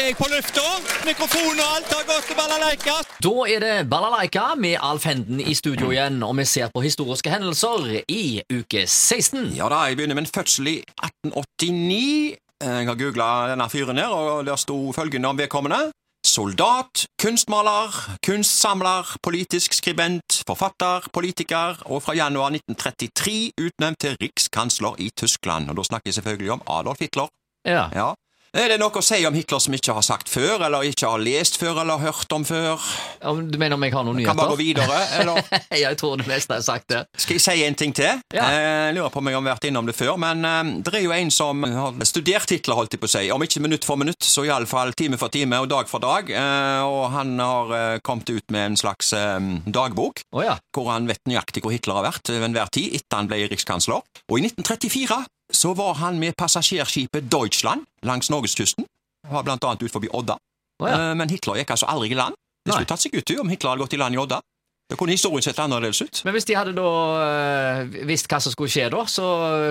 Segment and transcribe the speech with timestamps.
[0.00, 0.62] er jeg på lufta.
[1.06, 2.96] Mikrofon og alt har gått til balalaika.
[3.24, 7.32] Da er det Balalaika med Alf Henden i studio igjen, og vi ser på historiske
[7.32, 9.54] hendelser i uke 16.
[9.56, 12.36] Ja da, jeg begynner med en fødsel i 1889.
[12.66, 15.92] Jeg har googla denne fyren her, og der sto følgende om vedkommende.
[16.26, 17.94] Soldat, kunstmaler,
[18.26, 25.70] kunstsamler, politisk skribent, forfatter, politiker, og fra januar 1933 utnevnt til rikskansler i Tyskland.
[25.70, 27.30] Og da snakker jeg selvfølgelig om Adolf Hitler.
[27.64, 27.88] Ja.
[27.94, 28.12] Ja.
[28.56, 31.20] Er det noe å si om Hitler som ikke har sagt før, eller ikke har
[31.20, 32.80] lest før, eller hørt om før?
[33.28, 35.42] Om Du mener om jeg har noen Kan bare gå videre, eller
[35.84, 37.02] jeg tror det meste er sagt det.
[37.20, 38.22] skal jeg si en ting til?
[38.32, 38.46] Ja.
[38.48, 41.04] Eh, Jeg lurer på om jeg har vært innom det før, men eh, det er
[41.04, 43.26] jo en som har studert Hitler, holdt jeg på å si.
[43.36, 46.32] Om ikke minutt for minutt, så iallfall time for time og dag for dag.
[46.32, 50.56] Eh, Og han har eh, kommet ut med en slags eh, dagbok, oh, ja.
[50.72, 54.00] hvor han vet nøyaktig hvor Hitler har vært ved enhver tid etter han ble rikskansler.
[54.32, 58.86] Og i 1934 så var han med passasjerskipet Deutschland langs norgeskysten.
[59.30, 60.36] Var blant annet ut forbi Odda.
[60.82, 61.10] Oh, ja.
[61.10, 62.34] Eh, Men Hitler gikk altså aldri i land.
[62.66, 64.40] Det skulle tatt seg ut om Hitler hadde gått i land i Odda.
[64.86, 66.20] Da kunne historien sett annerledes ut.
[66.24, 66.90] Men hvis de hadde da
[67.24, 69.24] eh, visst hva som skulle skje da, så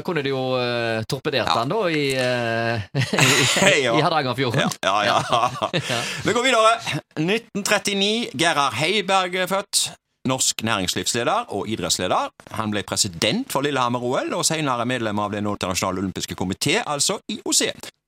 [0.04, 1.56] kunne de jo uh, torpedert Ja.
[1.56, 2.84] han da i, eh,
[3.80, 4.60] i, i Hardangerfjorden.
[4.84, 6.02] Ja, ja, ja.
[6.28, 6.74] Vi går videre.
[7.16, 8.34] 1939.
[8.36, 9.86] Gerhard Heiberg er født.
[10.26, 12.32] Norsk næringslivsleder og idrettsleder.
[12.58, 17.62] Han ble president for Lillehammer-OL, og senere medlem av Den internasjonale olympiske komité, altså IOC.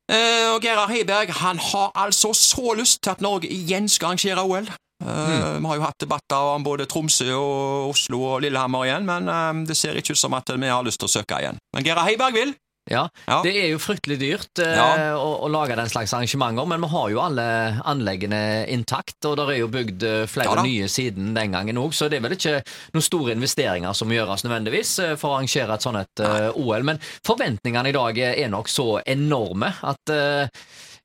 [0.07, 4.43] Uh, og Gerhard Heiberg han har altså så lyst til at Norge igjen skal arrangere
[4.43, 4.69] OL.
[5.03, 9.27] Eh, Vi har jo hatt debatter om både Tromsø og Oslo og Lillehammer igjen, men
[9.29, 11.59] uh, det ser ikke ut som at vi har lyst til å søke igjen.
[11.75, 12.55] Men Gerhard Heiberg vil.
[12.89, 13.41] Ja, Ja.
[13.43, 15.15] Det er jo fryktelig dyrt eh, Ja.
[15.19, 17.47] å, å lage den slags arrangementer, men vi har jo alle
[17.85, 21.93] anleggene intakt, og det er jo bygd eh, flere Ja nye siden den gangen òg,
[21.93, 22.61] så det er vel ikke
[22.95, 26.83] noen store investeringer som gjøres nødvendigvis eh, for å arrangere et sånt et eh, OL.
[26.87, 30.47] Men forventningene i dag er nok så enorme at eh,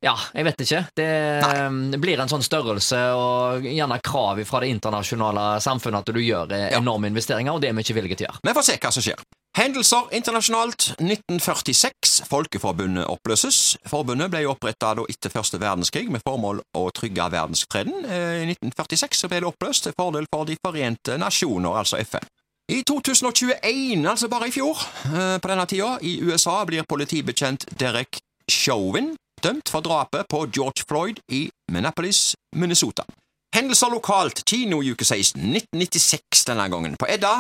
[0.03, 0.81] ja, jeg vet ikke.
[0.99, 6.19] Det eh, blir en sånn størrelse og gjerne krav fra det internasjonale samfunnet at du
[6.23, 6.81] gjør eh, Ja.
[6.81, 8.43] enorme investeringer, og det er vi ikke villige til å gjøre.
[8.49, 9.23] Vi får se hva som skjer.
[9.53, 12.23] Hendelser internasjonalt 1946.
[12.25, 13.77] Folkeforbundet oppløses.
[13.85, 18.07] Forbundet ble oppretta etter første verdenskrig med formål å trygge verdensfreden.
[18.09, 22.25] Eh, I 1946 ble det oppløst til fordel for De forente nasjoner, altså FN.
[22.73, 24.79] I 2021, altså bare i fjor,
[25.13, 30.87] eh, på denne tida, i USA blir politibetjent Derek Chauvin dømt for drapet på George
[30.89, 33.05] Floyd i Minneapolis, Minnesota.
[33.53, 36.95] Hendelser lokalt, kino i uke 16, 1996 denne gangen.
[36.97, 37.33] På Edda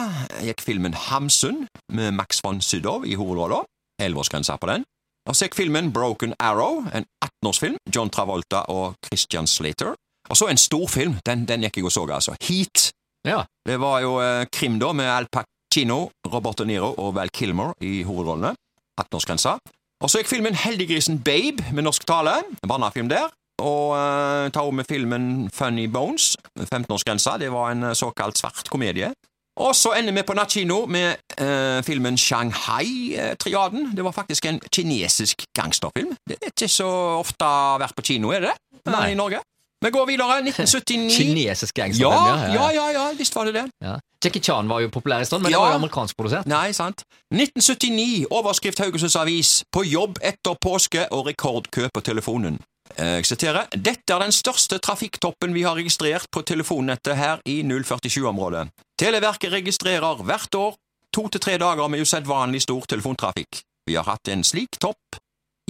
[0.44, 3.64] gikk filmen Hamsun med Max von Sydow i hovedrollen.
[3.96, 4.84] Elleveårsgrensa på den.
[5.24, 7.80] Og så gikk filmen Broken Arrow, en 18-årsfilm.
[7.96, 9.94] John Travolta og Christian Slater.
[10.28, 12.36] Og så en storfilm, den, den gikk jeg og så, altså.
[12.44, 12.90] Heat.
[13.24, 13.46] Ja.
[13.64, 17.72] Det var jo eh, krim, da, med Al Pacino, Robert De Niro og Val Kilmer
[17.80, 18.52] i hovedrollene.
[19.00, 19.56] 18-årsgrensa.
[20.04, 22.42] Og så gikk filmen Heldiggrisen Babe med norsk tale.
[22.60, 23.32] En barnefilm der.
[23.62, 27.38] Og uh, ta med filmen Funny Bones, 15-årsgrensa.
[27.38, 29.12] Det var en eh, såkalt svart komedie.
[29.60, 33.92] Og så ender vi på nattkino med uh, filmen Shanghai-triaden.
[33.96, 36.14] Det var faktisk en kinesisk gangsterfilm.
[36.28, 36.88] Det er ikke så
[37.20, 37.48] ofte
[37.82, 38.92] vært på kino, er det det?
[38.92, 39.10] Nei.
[39.12, 39.42] I Norge.
[39.82, 40.38] Vi går videre.
[40.46, 41.16] 1979.
[41.16, 43.66] Kinesisk Ja, Ja, ja, ja, ja, visst var det det.
[43.84, 43.98] Ja.
[44.24, 45.58] Jackie Chan var jo populær en stund, men Ja.
[45.58, 46.46] det var jo amerikansk produsert.
[46.46, 47.02] Nei, sant.
[47.34, 49.64] 1979, overskrift Haugesunds Avis.
[49.72, 52.60] På jobb etter påske og rekordkø på telefonen.
[52.98, 53.66] Eh, Jeg siterer.
[53.72, 58.68] Dette er den største trafikktoppen vi har registrert på telefonnettet her i 047-området.
[58.98, 60.76] Televerket registrerer hvert år
[61.12, 63.62] to til tre dager med usedvanlig stor telefontrafikk.
[63.86, 65.18] Vi har hatt en slik topp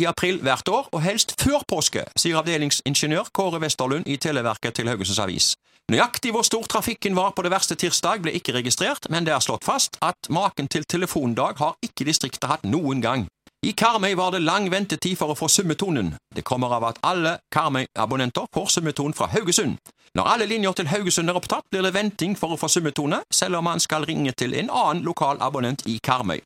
[0.00, 4.89] i april hvert år, og helst før påske, sier avdelingsingeniør Kåre Westerlund i Televerket til
[4.89, 5.54] Haugesunds Avis.
[5.93, 9.44] Nøyaktig hvor stor trafikken var på det verste tirsdag ble ikke registrert, men det er
[9.44, 13.27] slått fast at maken til telefondag har ikke distriktet hatt noen gang.
[13.62, 16.09] I Karmøy var det lang ventetid for å få summetonen.
[16.34, 19.77] Det kommer av at alle Karmøy-abonnenter får summeton fra Haugesund.
[20.19, 23.61] Når alle linjer til Haugesund er opptatt, blir det venting for å få summetone, selv
[23.61, 26.43] om man skal ringe til en annen lokal abonnent i Karmøy.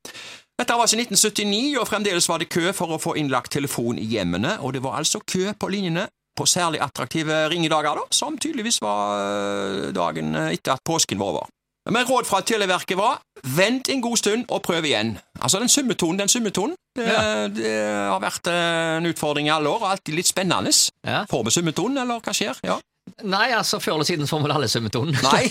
[0.61, 4.05] Dette var altså 1979, og fremdeles var det kø for å få innlagt telefon i
[4.13, 6.05] hjemmene, og det var altså kø på linjene
[6.37, 11.33] på særlig attraktive ringedager, da, som tydeligvis var øh, dagen øh, etter at påsken var
[11.33, 11.49] over.
[11.91, 13.21] Men råd fra Televerket var
[13.57, 15.19] vent en god stund og prøv igjen.
[15.41, 17.47] Altså den summetonen, den summetonen, det, Ja.
[17.49, 17.73] det
[18.11, 20.73] har vært øh, en utfordring i alle år, og alltid litt spennende.
[21.07, 21.25] Ja.
[21.31, 22.59] Får vi summetonen, eller hva skjer?
[22.65, 22.79] Ja.
[23.25, 25.17] Nei, altså, før eller siden får vel alle summetonen.
[25.25, 25.47] Nei.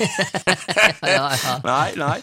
[1.15, 1.55] ja, ja.
[1.65, 2.17] nei, nei.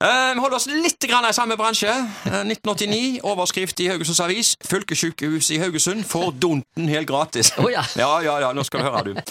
[0.00, 1.92] Uh, Vi holder oss litt grann i samme bransje.
[2.24, 4.54] Uh, 1989, overskrift i Haugesunds Avis.
[4.66, 7.52] Fylkessykehuset i Haugesund får Donten helt gratis.
[7.60, 7.84] Oh, ja.
[8.02, 9.14] ja, ja, ja, nå skal du høre, du.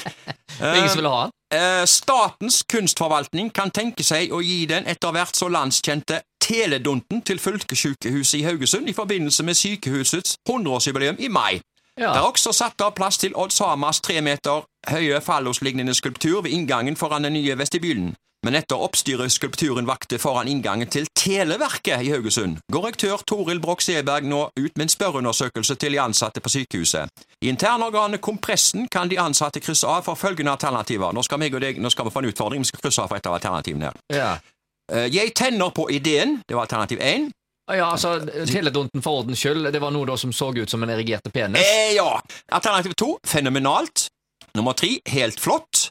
[0.60, 1.34] Er Ingen som vil ha den?
[1.56, 7.40] Eh, Statens kunstforvaltning kan tenke seg å gi den etter hvert så landskjente Teledonten til
[7.40, 11.62] fylkessykehuset i Haugesund i forbindelse med sykehusets 100-årsjubileum i mai.
[12.00, 12.14] Ja.
[12.14, 16.56] Det er også satt av plass til Odd Samas tre meter høye falloslignende skulptur ved
[16.56, 18.14] inngangen foran den nye vestibylen.
[18.46, 23.84] Men etter oppstyret skulpturen vakte foran inngangen til Televerket i Haugesund, går rektør Toril Broch
[23.84, 27.12] Seberg nå ut med en spørreundersøkelse til de ansatte på sykehuset.
[27.44, 31.12] I internorganet Kompressen kan de ansatte krysse av for følgende alternativer.
[31.12, 33.28] Nå skal, deg, nå skal vi få en utfordring, vi skal krysse av for et
[33.28, 34.00] av alternativene her.
[34.16, 34.32] Ja.
[34.92, 37.28] Eh, Jeg tenner på ideen, det var alternativ én.
[37.78, 38.16] Ja, altså,
[38.50, 41.62] Teledonten for ordens skyld, det var noe da som så ut som en erigerte penis.
[41.62, 42.22] Eh, ja.
[42.56, 44.08] Alternativ to, fenomenalt.
[44.58, 45.90] Nummer tre, helt flott.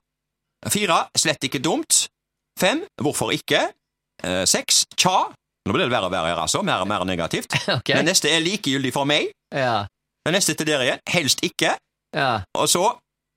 [0.73, 2.07] Fire, slett ikke dumt.
[2.59, 3.69] Fem, hvorfor ikke?
[4.25, 5.29] Eh, seks, tja.
[5.69, 6.63] Nå blir det verre og verre her, altså.
[6.67, 7.53] Mer og mer negativt.
[7.79, 7.95] okay.
[8.01, 9.31] Den neste er likegyldig for meg.
[9.55, 9.85] Ja,
[10.27, 11.77] Den neste til dere igjen, helst ikke.
[12.17, 12.83] ja, Og så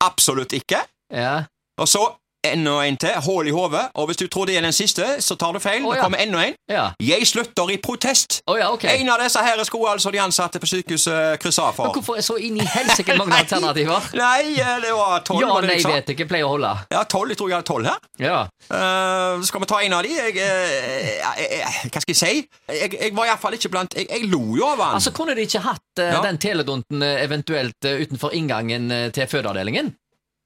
[0.03, 0.81] absolutt ikke.
[1.13, 1.43] ja.
[1.79, 2.01] Og så
[2.43, 3.83] enda en til, hull i hodet.
[3.95, 5.83] Og hvis du tror det er den siste, så tar du feil.
[5.85, 6.55] Å, Det kommer enda en.
[6.71, 6.87] ja.
[7.01, 8.41] Jeg slutter i protest.
[8.47, 8.97] Oh, ja, okay.
[9.01, 11.91] En av disse her skulle altså de ansatte på sykehuset krysse av for.
[11.93, 14.09] hvorfor er så inn i helsike mange alternativer?
[14.17, 15.41] Nei, eh, det var tolv.
[15.43, 15.93] Ja, nei, liksom.
[15.93, 16.73] vet ikke, pleier å holde.
[16.91, 17.29] Ja, tolv.
[17.33, 17.99] Jeg tror jeg har tolv her.
[18.21, 18.39] Ja.
[18.71, 20.13] Uh, skal vi ta en av de?
[20.15, 22.43] Jeg, uh, jeg, jeg, hva skal jeg si?
[22.71, 24.97] Jeg, jeg var iallfall ikke blant Jeg, jeg lo jo av han.
[24.99, 26.21] Altså, Kunne de ikke hatt uh, Ja.
[26.25, 29.93] den teledonten eh, eventuelt eh, utenfor inngangen eh, til fødeavdelingen?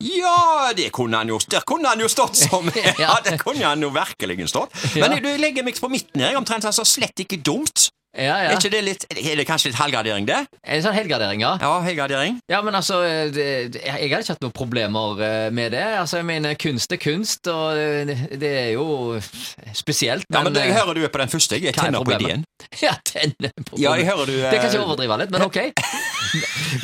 [0.04, 2.68] Ja, det kunne han jo Der kunne han jo stått som
[3.00, 4.76] Ja, det kunne han jo virkelig stått.
[5.00, 7.90] Men du legger meg på midten her, omtrent altså slett ikke dumt.
[8.16, 8.52] Ja, ja.
[8.54, 10.38] Er ikke det litt Er det kanskje litt halvgradering, det?
[10.64, 11.50] En sånn helgardering, ja.
[11.60, 12.38] Ja, helgradering.
[12.48, 15.82] Ja, men altså, det, det- jeg hadde ikke hatt noen problemer eh, med det.
[16.00, 19.20] Altså, jeg mener, kunst er kunst, og eh, det- det er jo
[19.76, 21.60] spesielt, Ja, men jeg eh, hører du er på den første.
[21.60, 22.32] Jeg hva er tenner på problemet?
[22.32, 22.46] ideen.
[22.86, 25.60] Ja, tenner på Ja, jeg hører du eh, Det kan ikke overdrive litt, men ok.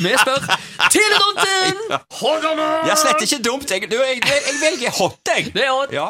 [0.04, 0.46] Vi spør
[0.90, 1.98] Teledonten!
[2.22, 2.46] Hold
[2.86, 3.70] jeg er slett ikke dumt.
[3.70, 5.52] Jeg, du, jeg, jeg velger hot, jeg.
[5.54, 5.92] Det er hot.
[5.94, 6.08] Ja.